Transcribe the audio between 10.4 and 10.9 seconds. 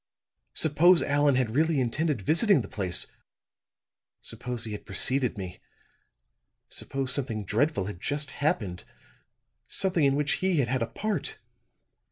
he had had a